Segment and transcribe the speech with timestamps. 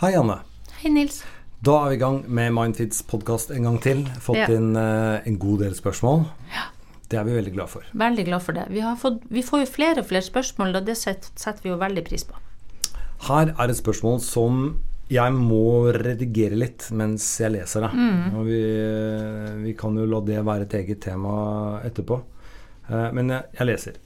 [0.00, 0.38] Hei, Anne.
[0.80, 1.22] Hei, Nils.
[1.60, 4.04] Da er vi i gang med Mindfeeds podkast en gang til.
[4.24, 4.46] Fått Ja.
[4.48, 6.24] inn eh, en god del spørsmål.
[6.54, 6.68] Ja.
[7.10, 7.82] Det er vi veldig glad for.
[7.92, 8.66] Veldig glad for det.
[8.70, 11.76] Vi, har fått, vi får jo flere og flere spørsmål, og det setter vi jo
[11.76, 12.34] veldig pris på.
[13.28, 14.78] Her er et spørsmål som
[15.10, 17.90] jeg må redigere litt mens jeg leser det.
[17.92, 18.36] Mm.
[18.38, 18.60] Og vi,
[19.66, 22.22] vi kan jo la det være et eget tema etterpå.
[22.88, 23.98] Eh, Men jeg, jeg leser.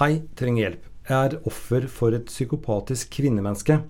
[0.00, 0.88] Hei, trenger hjelp.
[1.10, 3.82] Jeg er offer for et psykopatisk kvinnemenneske.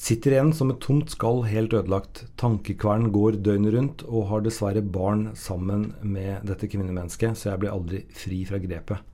[0.00, 2.22] Sitter igjen som et tomt skall, helt ødelagt.
[2.40, 7.74] Tankekvern går døgnet rundt, og har dessverre barn sammen med dette kvinnemennesket, så jeg blir
[7.74, 9.04] aldri fri fra grepet.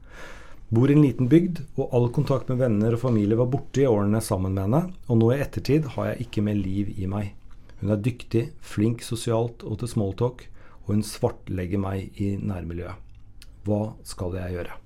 [0.71, 3.89] Bor i en liten bygd, og all kontakt med venner og familie var borte i
[3.91, 7.35] årene sammen med henne, og nå i ettertid har jeg ikke mer liv i meg.
[7.83, 10.47] Hun er dyktig, flink sosialt og til smalltalk,
[10.85, 13.03] og hun svartlegger meg i nærmiljøet.
[13.66, 14.79] Hva skal jeg gjøre?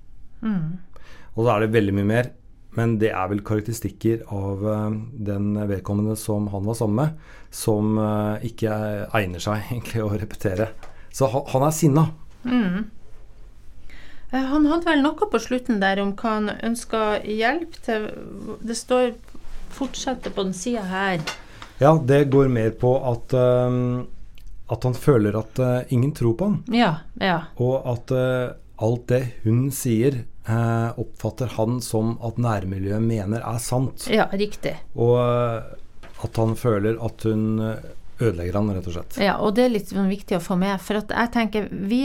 [1.37, 2.33] Og da er det veldig mye mer,
[2.77, 4.87] men det er vel karakteristikker av eh,
[5.27, 8.79] den vedkommende som han var sammen med, som eh, ikke
[9.17, 10.71] egner seg egentlig å repetere.
[11.11, 12.07] Så han, er sinna.
[12.47, 12.87] Mm.
[14.31, 18.07] Han hadde vel noe på slutten der om hva han ønska hjelp til.
[18.63, 19.11] Det står
[19.71, 21.19] 'fortsette' på den sida her.
[21.81, 23.77] Ja, det går mer på at, eh,
[24.71, 27.39] at han føler at uh, ingen tror på han, Ja, ja.
[27.57, 33.63] og at uh, alt det hun sier, eh, oppfatter han som at nærmiljøet mener er
[33.63, 34.07] sant.
[34.11, 34.75] Ja, riktig.
[34.99, 35.73] Og eh,
[36.21, 37.89] at han føler at hun eh,
[38.21, 39.17] ødelegger han, rett og slett.
[39.23, 40.77] Ja, og det er litt sånn viktig å få med.
[40.83, 42.03] For at jeg tenker, vi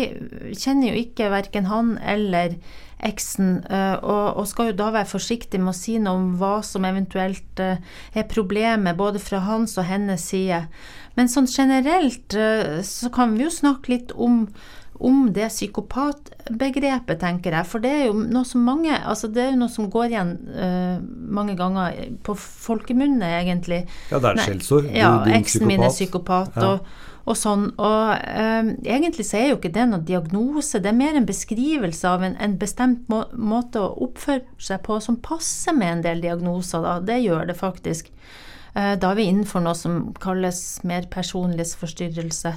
[0.57, 2.57] kjenner jo ikke verken han eller
[3.05, 6.87] eksen, og, og skal jo da være forsiktig med å si noe om hva som
[6.89, 10.63] eventuelt er problemet, både fra hans og hennes side.
[11.21, 12.33] Men sånn generelt
[12.89, 14.47] så kan vi jo snakke litt om
[14.99, 17.69] om det psykopatbegrepet, tenker jeg.
[17.69, 20.31] For det er jo noe som mange Altså det er jo noe som går igjen
[20.57, 21.03] uh,
[21.37, 23.83] mange ganger på folkemunne, egentlig.
[24.11, 24.89] Ja, det er et skjellsord.
[24.95, 26.55] Ja, eksen min er psykopat.
[26.55, 26.71] psykopat Ja.
[26.73, 27.69] og, og sånn.
[27.83, 32.09] Og um, egentlig så er jo ikke det noen diagnose, det er mer en beskrivelse
[32.09, 36.25] av en, en bestemt må, måte å oppføre seg på som passer med en del
[36.25, 36.99] diagnoser, da.
[37.05, 38.13] Det gjør det faktisk.
[38.77, 42.57] Uh, da er vi innenfor noe som kalles mer personlighetsforstyrrelse.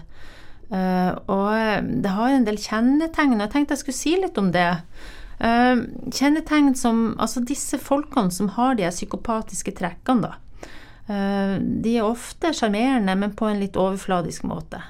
[0.70, 4.52] Eh, og eh, det har en del kjennetegn, jeg tenkte jeg skulle si litt om
[4.54, 4.70] det.
[5.40, 10.66] Uh, kjennetegn som Altså disse folkene som har de psykopatiske trekkene, da.
[11.08, 14.82] Uh, de er ofte sjarmerende, men på en litt overfladisk måte.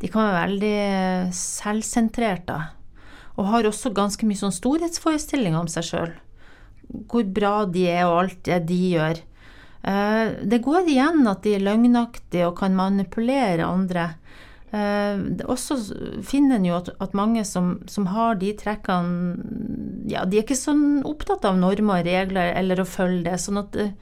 [0.00, 2.56] De kan være veldig selvsentrerte,
[3.36, 6.16] og har også ganske mye sånn storhetsforestillinger om seg sjøl.
[7.10, 9.20] Hvor bra de er, og alt det de gjør.
[9.84, 14.12] Det går igjen at de er løgnaktige og kan manipulere andre.
[14.74, 15.20] Eh,
[15.50, 15.76] Også
[16.26, 20.58] finner en jo at, at mange som, som har de trekkene Ja, de er ikke
[20.58, 23.40] sånn opptatt av normer og regler eller å følge det.
[23.40, 23.92] sånn at eh,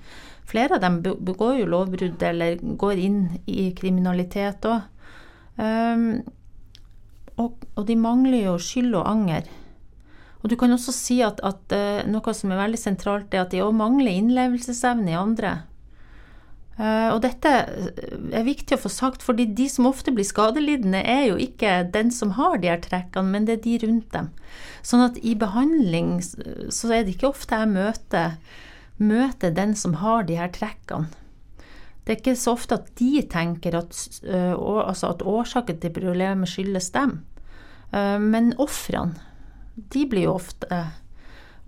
[0.49, 4.89] flere av dem begår jo lovbrudd eller går inn i kriminalitet òg.
[7.39, 9.47] og, og de mangler jo skyld og anger.
[10.43, 13.53] Og du kan også si at, at eh, noe som er veldig sentralt, er at
[13.55, 15.61] de òg mangler innlevelsesevne i andre.
[16.83, 17.51] Eh, og dette
[18.35, 22.11] er viktig å få sagt, fordi de som ofte blir skadelidende, er jo ikke den
[22.15, 24.31] som har de her trekkene, men det er de rundt dem.
[24.83, 28.39] Sånn at i behandling så er det ikke ofte jeg møter,
[28.99, 31.13] møter den som har de her trekkene.
[32.03, 33.95] Det er ikke så ofte at de tenker at,
[34.27, 37.21] altså at årsaken til problemet skyldes dem.
[37.95, 39.15] Eh, Men ofrene,
[39.95, 40.81] de blir jo ofte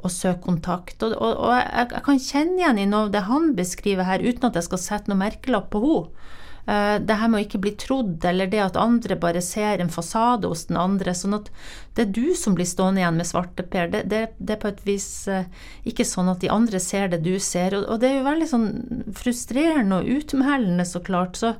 [0.04, 1.03] å søke kontakt.
[1.03, 4.25] Og, og, og jeg, jeg kan kjenne igjen i noe av det han beskriver her,
[4.25, 6.32] uten at jeg skal sette noe merkelapp på henne.
[6.66, 9.92] Eh, det her med å ikke bli trodd, eller det at andre bare ser en
[9.92, 11.12] fasade hos den andre.
[11.16, 11.50] Sånn at
[11.97, 13.91] det er du som blir stående igjen med svarteper.
[13.92, 15.50] Det, det, det er på et vis eh,
[15.88, 17.76] ikke sånn at de andre ser det du ser.
[17.76, 18.71] Og, og det er jo veldig sånn
[19.19, 21.36] frustrerende og utmeldende, så klart.
[21.41, 21.53] Så,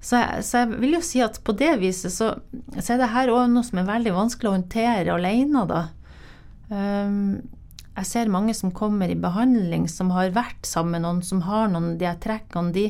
[0.00, 2.34] så, jeg, så jeg vil jo si at på det viset så,
[2.80, 5.86] så er det her òg noe som er veldig vanskelig å håndtere alene, da.
[6.70, 7.40] Um,
[8.00, 11.68] jeg ser mange som kommer i behandling, som har vært sammen med noen som har
[11.72, 12.72] noen de trekkene.
[12.72, 12.86] De,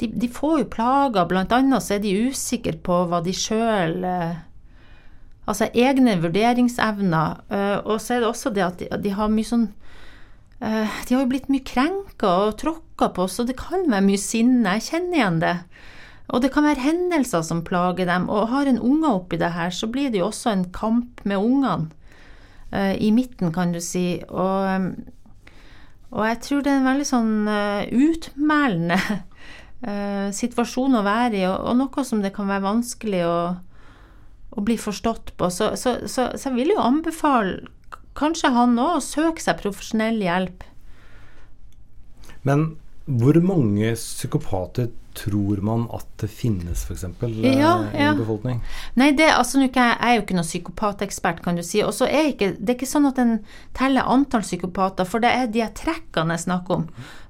[0.00, 4.04] de, de får jo plager, blant annet så er de usikre på hva de sjøl
[5.46, 7.42] Altså egne vurderingsevner.
[7.54, 9.68] eh, og så er det også det at de, de har mye sånn
[10.58, 14.18] eh, De har jo blitt mye krenka og tråkka på, så det kan være mye
[14.18, 14.74] sinne.
[14.74, 15.54] Jeg kjenner igjen det.
[16.34, 18.26] Og det kan være hendelser som plager dem.
[18.26, 21.38] Og har en unge oppi det her, så blir det jo også en kamp med
[21.38, 21.92] ungene.
[22.72, 24.22] Eh, I midten, kan du si.
[24.28, 25.52] Og, eh,
[26.10, 28.98] og jeg tror det er en veldig sånn eh, utmelende
[29.90, 33.38] eh, situasjon å være i, og noe som det kan være vanskelig å,
[34.56, 35.50] å bli forstått på.
[35.52, 37.66] Så, så, så, så jeg vil jo anbefale
[38.16, 40.64] kanskje han òg å søke seg profesjonell hjelp.
[42.46, 42.76] Men
[43.06, 47.04] Hvor mange psykopater tror man at det finnes, f.eks.
[47.22, 48.10] Ja, i ja.
[48.10, 48.58] i befolkning?
[48.98, 51.80] Nei, det, altså, jeg er jo ikke noen psykopatekspert, kan du si.
[51.86, 53.38] Og så er ikke, det er ikke sånn at en
[53.78, 56.86] teller antall psykopater, for det er de trekkene jeg snakker om.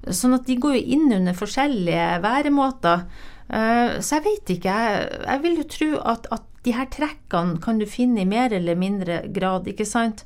[0.09, 3.07] Sånn at de går jo inn under forskjellige væremåter.
[3.47, 4.75] Eh, så jeg vet ikke.
[4.81, 8.55] Jeg, jeg vil jo tro at, at de her trekkene kan du finne i mer
[8.55, 10.25] eller mindre grad, ikke sant?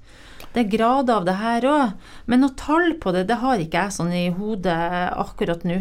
[0.53, 1.92] Det er grader av det her òg,
[2.27, 4.75] men noe tall på det, det har ikke jeg sånn i hodet
[5.15, 5.77] akkurat nå.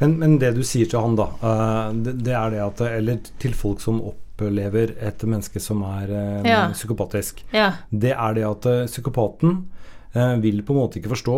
[0.00, 3.20] Men, men det du sier til han, da, eh, det, det er det at Eller
[3.38, 6.64] til folk som opplever et menneske som er eh, Ja.
[6.74, 7.44] psykopatisk.
[7.54, 7.72] Ja.
[7.90, 9.60] Det er det at eh, psykopaten
[10.42, 11.34] vil på en måte ikke forstå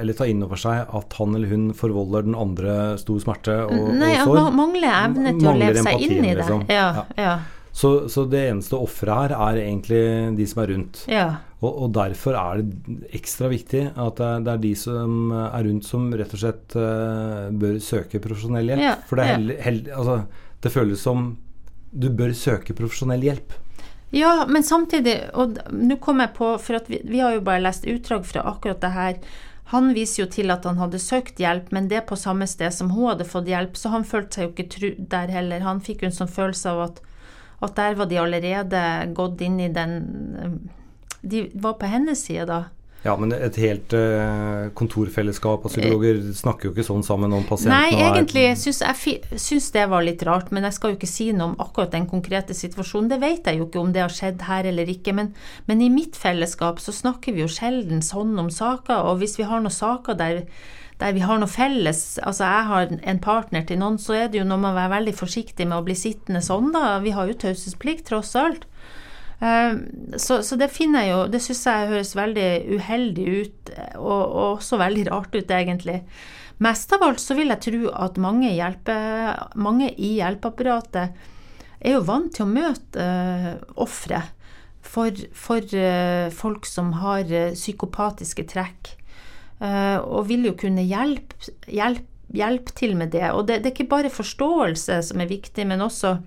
[0.00, 3.92] eller ta inn over seg at han eller hun forvolder den andre stor smerte og,
[3.94, 4.38] Nei, og sår.
[4.40, 6.38] ma- mangler evne til å leve seg inn i det.
[6.40, 6.64] liksom.
[6.72, 7.04] Ja, Ja.
[7.20, 7.34] ja,
[7.70, 10.02] Så, så det eneste offeret her er egentlig
[10.40, 11.04] de som er rundt.
[11.06, 11.28] ja.
[11.62, 16.08] Og, og derfor er det ekstra viktig at det er, de som er rundt som
[16.10, 18.82] rett og slett eh, bør søke profesjonell hjelp.
[18.82, 19.36] Ja, For det, ja.
[19.36, 20.16] hell, hell, altså,
[20.62, 21.28] det føles som
[21.92, 23.54] du bør søke profesjonell hjelp.
[24.12, 27.86] Ja, men samtidig, og nå kom jeg på, for vi, vi har jo bare lest
[27.88, 29.22] utdrag fra akkurat det her.
[29.72, 32.90] Han viser jo til at han hadde søkt hjelp, men det på samme sted som
[32.92, 35.64] hun hadde fått hjelp, så han følte seg jo ikke tru der heller.
[35.64, 37.00] Han fikk jo en sånn følelse av at,
[37.64, 38.84] at der var de allerede
[39.16, 39.96] gått inn i den
[41.22, 42.64] De var på hennes side da.
[43.02, 47.80] Ja, men et helt uh, kontorfellesskap av psykologer snakker jo ikke sånn sammen om pasientene.
[47.90, 51.10] Nei, egentlig syns jeg synes syns det var litt rart, men jeg skal jo ikke
[51.10, 53.10] si noe om akkurat den konkrete situasjonen.
[53.10, 55.32] Det vet jeg jo ikke om det har skjedd her eller ikke, men,
[55.66, 59.50] men i mitt fellesskap så snakker vi jo sjelden sånn om saker, og hvis vi
[59.50, 60.44] har noen saker der,
[61.02, 64.38] der vi har noe felles, altså jeg har en partner til noen, så er det
[64.38, 67.00] jo med å være veldig forsiktig med å bli sittende sånn, da.
[67.02, 68.68] Vi har jo taushetsplikt, tross alt.
[69.42, 69.72] Eh,
[70.16, 74.46] Så, så det finner jeg jo Det syns jeg høres veldig uheldig ut, og, og
[74.58, 76.02] også veldig rart ut, egentlig.
[76.62, 78.94] Mest av alt så vil jeg tro at mange, hjelpe,
[79.58, 81.16] mange i hjelpeapparatet
[81.82, 84.20] er jo vant til å møte uh, ofre
[84.84, 88.92] for, for uh, folk som har uh, psykopatiske trekk,
[89.58, 91.34] uh, og vil jo kunne hjelpe,
[91.66, 93.32] hjelp, hjelp til med det.
[93.32, 96.20] Og det, det er ikke bare forståelse som er viktig, men også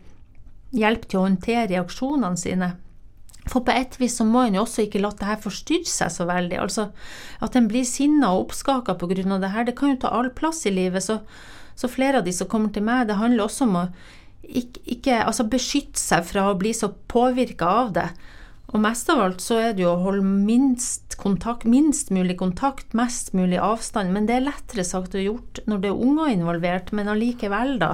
[0.75, 2.73] hjelp til å håndtere reaksjonene sine.
[3.45, 6.13] For på et vis så må en jo også ikke la det her forstyrre seg
[6.13, 6.57] så veldig.
[6.61, 6.89] Altså
[7.45, 10.65] at en blir sinna og oppskaka av det her, det kan jo ta all plass
[10.65, 11.03] i livet.
[11.03, 11.19] Så,
[11.75, 13.89] så flere av de som kommer til meg, det handler også om å
[14.45, 18.09] ikke, ikke altså beskytte seg fra å bli så påvirka av det.
[18.73, 22.95] Og mest av alt så er det jo å holde minst, kontakt, minst mulig kontakt,
[22.97, 24.11] mest mulig avstand.
[24.11, 27.91] Men det er lettere sagt og gjort når det er unger involvert, men allikevel, da.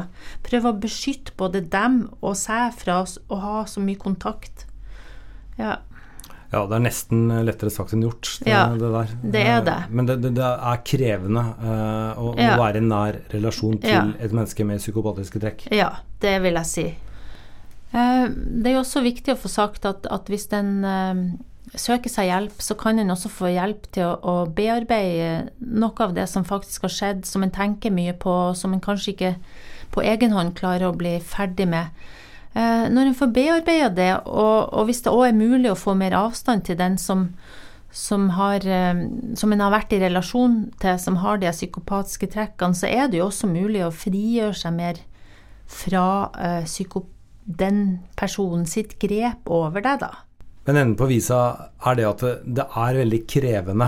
[0.47, 4.65] Prøve å beskytte både dem og seg fra å ha så mye kontakt.
[5.61, 5.77] Ja.
[6.51, 9.11] Ja, det er nesten lettere sagt enn gjort, det, Ja, det der.
[9.23, 9.75] det er Eh, det.
[9.89, 12.57] Men det, det, det er krevende uh, å, Ja.
[12.57, 14.01] å være i nær relasjon til Ja.
[14.19, 15.63] et menneske med psykopatiske trekk.
[15.71, 16.85] Ja, det vil jeg si.
[17.93, 21.15] Uh, Det er jo også viktig å få sagt at, at hvis en uh,
[21.75, 26.13] søker seg hjelp, så kan en også få hjelp til å, å bearbeide noe av
[26.15, 29.35] det som faktisk har skjedd, som en tenker mye på, og som en kanskje ikke
[29.91, 31.87] på egen hånd klarer å bli ferdig med.
[32.53, 35.93] Eh, Når en får bearbeida det, og, og hvis det òg er mulig å få
[35.95, 37.29] mer avstand til den som,
[37.95, 39.05] som, har, eh,
[39.39, 43.21] som en har vært i relasjon til, som har de psykopatiske trekkene, så er det
[43.21, 44.99] jo også mulig å frigjøre seg mer
[45.71, 46.05] fra
[46.35, 47.05] eh, psyko
[47.47, 50.11] den personen sitt grep over deg, da.
[50.67, 51.39] Men enden på visa
[51.89, 53.87] er det at det, er veldig krevende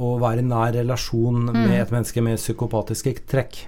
[0.00, 1.58] å være i nær relasjon Mm.
[1.58, 3.58] med et menneske med psykopatiske trekk.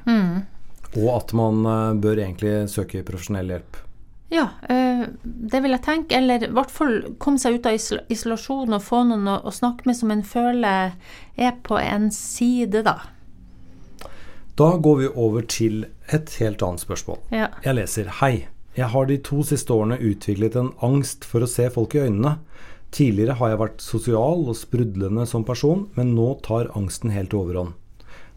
[0.96, 1.60] Og at man
[2.00, 3.76] bør egentlig søke profesjonell hjelp.
[4.32, 6.16] Ja, eh, det vil jeg tenke.
[6.16, 9.88] Eller i hvert fall komme seg ut av isolasjon og få noen å, å snakke
[9.88, 10.94] med som en føler
[11.36, 12.96] er på en side, da.
[14.56, 17.20] Da går vi over til et helt annet spørsmål.
[17.32, 17.52] Ja.
[17.64, 18.48] Jeg leser Hei.
[18.72, 22.38] Jeg har de to siste årene utviklet en angst for å se folk i øynene.
[22.92, 27.76] Tidligere har jeg vært sosial og sprudlende som person, men nå tar angsten helt overhånd.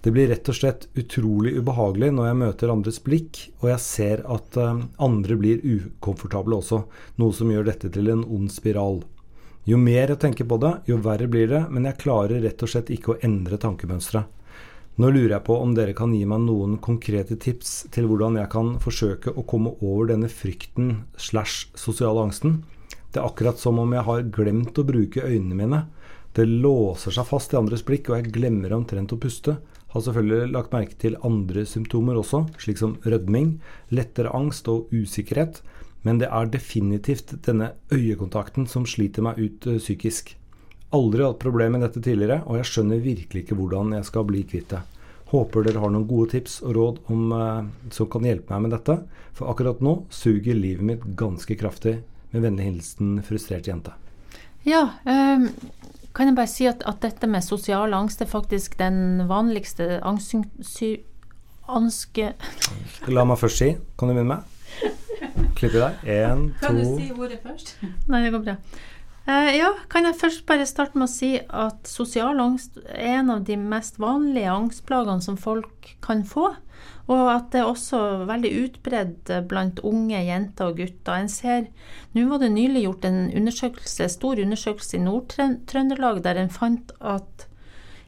[0.06, 4.22] Det blir rett og slett utrolig ubehagelig når jeg møter andres blikk, og jeg ser
[4.30, 6.84] at eh, andre blir ukomfortable også,
[7.18, 9.00] noe som gjør dette til en ond spiral.
[9.66, 12.70] Jo mer jeg tenker på det, jo verre blir det, men jeg klarer rett og
[12.70, 14.30] slett ikke å endre tankemønsteret.
[15.02, 18.54] Nå lurer jeg på om dere kan gi meg noen konkrete tips til hvordan jeg
[18.54, 22.60] kan forsøke å komme over denne frykten slash sosiale angsten.
[23.10, 25.86] Det er akkurat som om jeg har glemt å bruke øynene mine.
[26.38, 29.58] Det låser seg fast i andres blikk, og jeg glemmer omtrent å puste.
[29.96, 33.62] Har selvfølgelig lagt merke til andre symptomer også, slik som rødming,
[33.96, 35.62] lettere angst og usikkerhet,
[36.04, 40.34] men det er definitivt denne øyekontakten som sliter meg ut eh, psykisk.
[40.92, 44.44] Aldri hatt problem med dette tidligere, og jeg skjønner virkelig ikke hvordan jeg skal bli
[44.52, 44.84] kvitt det.
[45.32, 48.76] Håper dere har noen gode tips og råd om, eh, som kan hjelpe meg med
[48.76, 49.00] dette.
[49.32, 52.02] For akkurat nå suger livet mitt ganske kraftig.
[52.36, 53.96] Med vennlig hilsen frustrert jente.
[54.68, 55.48] Ja, um,
[56.16, 61.04] kan jeg bare si at, at, dette med sosial angst er faktisk den vanligste angstsyke...
[61.66, 62.34] Anske...
[63.16, 63.72] La meg først si.
[63.98, 64.52] Kan du begynne med?
[65.58, 66.04] Klipper deg.
[66.06, 67.72] Én, to Kan du si ordet først?
[68.12, 68.56] Nei, det går bra.
[69.26, 73.32] Uh, ja, kan jeg først bare starte med å si at sosial angst er en
[73.34, 76.52] av de mest vanlige angstplagene som folk kan få.
[77.10, 81.18] Og at det er også veldig utbredt blant unge jenter og gutter.
[81.18, 81.68] En ser,
[82.14, 87.48] Nå var det nylig gjort en undersøkelse, stor undersøkelse i Nord-Trøndelag der en fant at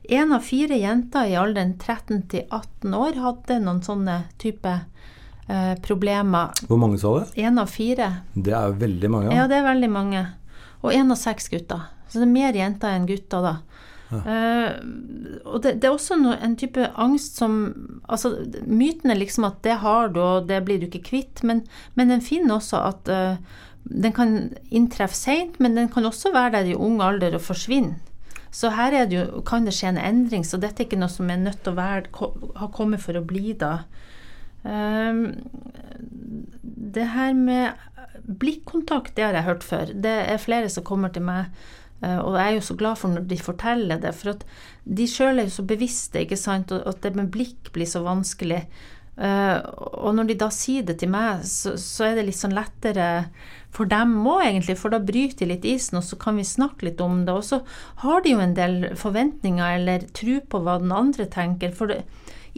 [0.07, 5.73] én av fire jenter i alderen 13 til 18 år hadde noen sånne type eh,
[5.83, 6.53] problemer.
[6.69, 7.43] Hvor mange sa det?
[7.43, 8.11] Én av fire.
[8.33, 9.33] Det er veldig mange.
[9.33, 10.23] Ja, ja det er veldig mange.
[10.83, 11.87] Og én av seks gutter.
[12.07, 13.55] Så det er mer jenter enn gutter, da.
[14.07, 14.19] Ja.
[14.23, 17.57] Uh, og det, det, er også no, en type angst som
[18.07, 18.29] altså
[18.63, 21.43] Myten er liksom at det har du, og det blir du ikke kvitt.
[21.43, 21.65] Men,
[21.99, 24.37] men den finner også at uh, den kan
[24.69, 27.99] inntreffe seint, men den kan også være der i ung alder og forsvinne.
[28.51, 31.29] Så her det jo, kan det skje en endring, så dette er ikke noe som
[31.29, 33.83] er nødt til å være, ha kommet for å bli da.
[34.67, 35.21] Um,
[36.97, 37.77] det her med
[38.27, 39.93] blikkontakt, det har jeg hørt før.
[39.95, 41.53] Det er flere som kommer til meg,
[42.03, 44.13] uh, og jeg er jo så glad for når de forteller det.
[44.17, 44.43] For at
[44.83, 48.03] de sjøl er jo så bevisste, ikke sant, og at det med blikk blir så
[48.05, 48.65] vanskelig.
[49.17, 49.63] Uh,
[49.97, 53.07] og når de da sier det til meg, så, så er det litt sånn lettere
[53.73, 56.87] for dem òg, egentlig, for da bryter de litt isen, og så kan vi snakke
[56.87, 57.33] litt om det.
[57.33, 57.61] Og så
[58.03, 61.73] har de jo en del forventninger eller tro på hva den andre tenker.
[61.77, 62.03] For det,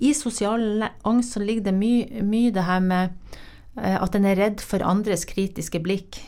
[0.02, 3.16] i sosial angst så ligger det mye, mye det her med
[3.78, 6.22] uh, at en er redd for andres kritiske blikk.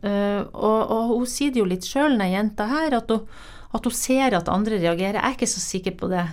[0.00, 3.26] Uh, og, og, hun sier det jo litt sjøl, den jenta her, at hun,
[3.76, 5.20] at hun, ser at andre reagerer.
[5.20, 6.24] Jeg er ikke så sikker på det.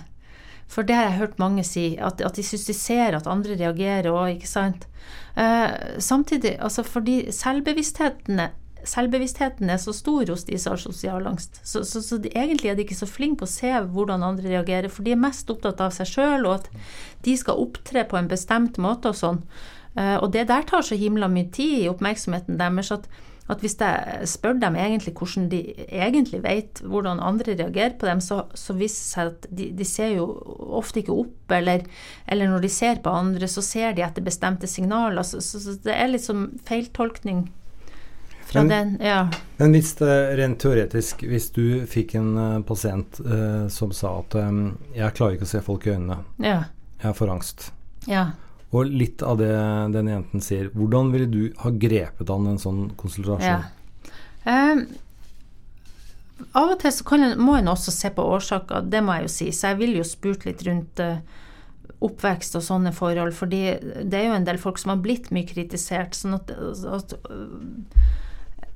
[0.68, 3.56] For det har jeg hørt mange si, at, at de syns de ser at andre
[3.56, 4.88] reagerer òg, ikke sant.
[5.38, 8.48] Uh, samtidig, altså fordi selvbevisstheten
[8.88, 11.60] selvbevisstheten er så stor hos de som har sosial angst.
[11.62, 14.90] Så, så, så de, egentlig er de ikke så flinke å se hvordan andre reagerer,
[14.92, 16.70] for de er mest opptatt av seg sjøl, og at
[17.26, 19.42] de skal opptre på en bestemt måte og sånn.
[19.98, 23.08] Uh, og det der tar så himla mye tid i oppmerksomheten deres at
[23.48, 28.20] at hvis jeg spør dem egentlig hvordan de egentlig vet hvordan andre reagerer på dem,
[28.20, 30.26] så, så viser det seg at de, de, ser jo
[30.78, 31.86] ofte ikke opp, eller,
[32.28, 35.24] eller, når de ser på andre, så ser de etter bestemte signaler.
[35.24, 37.46] Så, så, så det er liksom feiltolkning
[38.48, 39.06] fra men, den.
[39.06, 39.28] Ja.
[39.58, 44.38] Men hvis det, rent teoretisk, hvis du fikk en uh, pasient uh, som sa at
[44.40, 46.62] um, 'jeg klarer ikke å se folk i øynene', ja.
[47.02, 47.70] jeg får angst',
[48.08, 48.30] ja.
[48.70, 49.52] Og litt av det
[49.94, 50.68] den jenten sier.
[50.76, 53.64] Hvordan ville du ha grepet an en sånn konsultasjon?
[53.64, 53.68] Ja.
[54.44, 54.82] Um,
[56.52, 59.32] av og til så en, må en også se på årsaker, det må jeg jo
[59.32, 59.48] si.
[59.56, 61.16] Så jeg vil jo spurt litt rundt uh,
[62.04, 63.34] oppvekst og sånne forhold.
[63.34, 63.62] fordi
[64.04, 66.14] det er jo en del folk som har blitt mye kritisert.
[66.14, 67.56] sånn at, at uh,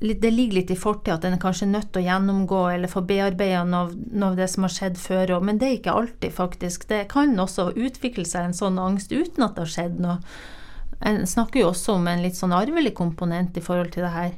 [0.02, 3.04] det ligger litt i fortida at en er kanskje nødt til å gjennomgå eller få
[3.06, 6.88] bearbeida noe, noe, av det som har skjedd før men det er ikke alltid, faktisk.
[6.90, 10.18] Det kan også utvikle seg en sånn angst uten at det har skjedd noe.
[11.02, 14.34] En snakker jo også om en litt sånn arvelig komponent i forhold til det her.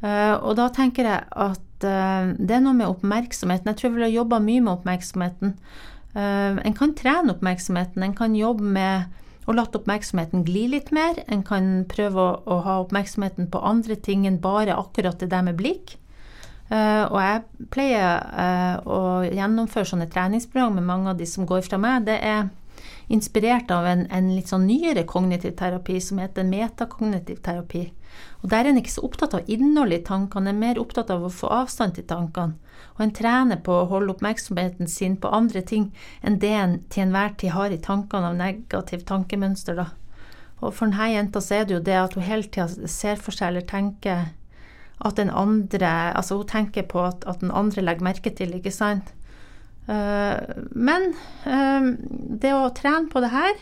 [0.00, 3.68] Uh, og da tenker jeg at uh, det er noe med oppmerksomheten.
[3.68, 5.56] Jeg tror jeg ville ha jobba mye med oppmerksomheten.
[6.16, 11.18] Uh, en kan trene oppmerksomheten, en kan jobbe med og latt oppmerksomheten gli litt mer.
[11.26, 15.42] En kan prøve å, å, ha oppmerksomheten på andre ting enn bare akkurat det der
[15.46, 15.96] med blikk.
[16.70, 21.64] Uh, og jeg pleier uh, å gjennomføre sånne treningsprogram med mange av de som går
[21.66, 22.06] fra meg.
[22.06, 22.46] Det er
[23.10, 27.88] inspirert av en, en litt sånn nyere kognitiv terapi som heter metakognitiv terapi.
[28.44, 31.10] Og Der er en ikke så opptatt av innholdet i tankene, en er mer opptatt
[31.10, 32.54] av å få avstand til tankene.
[33.00, 35.88] Og en trener på å holde oppmerksomheten sin på andre ting
[36.20, 39.80] enn det en til enhver tid har i tankene av negativt tankemønster.
[39.80, 39.86] da.
[40.60, 43.32] Og for denne jenta så er det jo det at hun hele tida ser for
[43.32, 44.28] seg eller tenker
[45.00, 48.70] at den andre Altså hun tenker på at, at den andre legger merke til, ikke
[48.70, 49.14] sant.
[49.88, 50.36] Uh,
[50.76, 51.14] men
[51.48, 51.96] uh,
[52.36, 53.56] det å trene på det her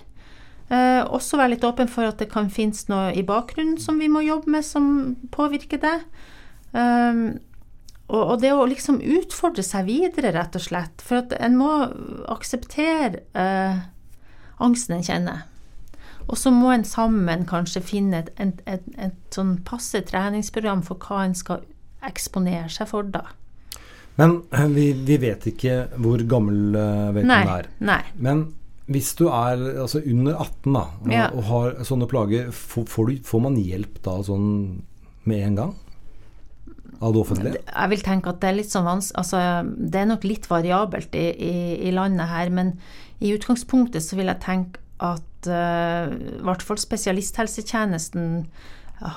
[0.69, 4.11] Eh, også være litt åpen for at det kan finnes noe i bakgrunnen som vi
[4.13, 5.97] må jobbe med, som påvirker det.
[8.09, 11.05] Og, og, det å liksom utfordre seg videre, rett og slett.
[11.05, 11.71] For at en må
[12.33, 13.81] akseptere eh,
[14.65, 15.43] angsten en kjenner.
[16.29, 21.01] Og så må en sammen kanskje finne et, et, et, et sånn passe treningsprogram for
[21.05, 21.65] hva en skal
[22.05, 23.25] eksponere seg for da.
[24.19, 27.69] Men eh, vi, vi vet ikke hvor gammel uh, vedkommende er.
[27.87, 28.01] Nei.
[28.19, 28.47] Men
[28.89, 31.27] hvis du er altså under 18 da, og, ja.
[31.33, 34.49] og har sånne plager, får, får, du, får, man hjelp da sånn
[35.29, 35.77] med en gang?
[37.01, 37.63] Av det offentlige?
[37.67, 41.15] Jeg vil tenke at det er litt sånn vans altså, det er nok litt variabelt
[41.19, 41.55] i, i,
[41.89, 42.75] i, landet her, men
[43.23, 48.43] i utgangspunktet så vil jeg tenke at uh, i hvert fall spesialisthelsetjenesten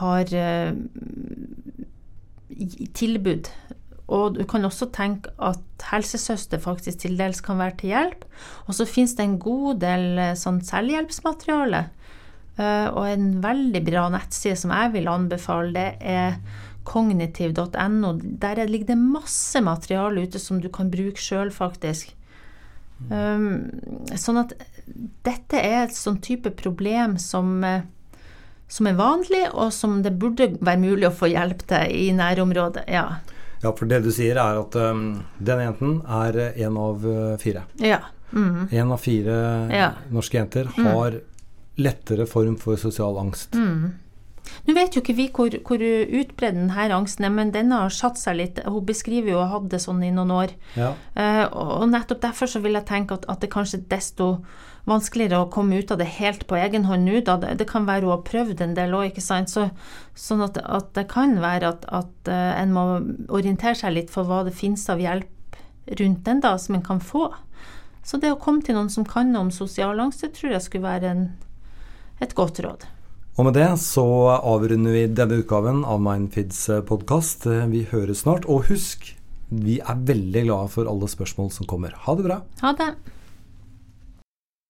[0.02, 0.74] har uh,
[2.98, 3.50] tilbud.
[4.12, 8.26] Og du kan også tenke at helsesøster faktisk til dels kan være til hjelp.
[8.68, 11.88] Og så finnes det en god del uh, sånn selvhjelpsmateriale.
[12.62, 16.36] og en veldig bra nettside som jeg vil anbefale, det er
[16.84, 18.14] kognitiv.no.
[18.42, 22.16] Der ligger det masse materiale ute som du kan bruke sjøl, faktisk.
[23.10, 23.72] Um,
[24.14, 24.54] sånn at
[25.26, 27.88] dette er et sånn type problem som, eh,
[28.70, 32.86] som, er vanlig, og som det burde være mulig å få hjelp til i nærområdet.
[32.92, 33.22] Ja,
[33.64, 37.66] ja for det du sier er at um, den jenten er en av uh, fire.
[37.82, 38.04] Ja.
[38.32, 38.70] Mm.
[38.70, 39.42] En av fire
[39.74, 39.90] ja.
[40.14, 40.86] norske jenter mm.
[40.86, 41.26] har mm.
[41.84, 43.58] lettere form for sosial angst.
[43.58, 43.92] Mm.
[44.68, 48.20] Nå vet jo ikke vi hvor, hvor utbredt denne angsten er, men denne har satt
[48.22, 48.62] seg litt.
[48.66, 50.56] Hun beskriver jo å ha hatt det sånn i noen år.
[50.78, 50.92] Ja.
[51.18, 51.46] Uh,
[51.82, 54.30] og nettopp derfor så vil jeg tenke at, at det kanskje er desto
[54.90, 57.20] vanskeligere å komme ut av det helt på egen hånd nå.
[57.26, 57.38] Da.
[57.42, 59.52] Det, det kan være hun har prøvd en del òg, ikke sant.
[59.54, 59.68] Så,
[60.18, 62.86] sånn at, at, det kan være at, at uh, en må
[63.34, 65.60] orientere seg litt for hva det finnes av hjelp
[66.00, 67.30] rundt den da, som en kan få.
[68.06, 70.66] Så det å komme til noen som kan noe om sosial angst, det tror jeg
[70.66, 71.28] skulle være en,
[72.22, 72.88] et godt råd.
[73.42, 74.04] Og med det så
[74.38, 77.48] avrunder vi denne utgaven av Mindfids podkast.
[77.72, 78.44] Vi høres snart.
[78.46, 79.08] Og husk,
[79.50, 81.96] vi er veldig glade for alle spørsmål som kommer.
[82.06, 82.38] Ha det bra.
[82.62, 82.92] Ha det.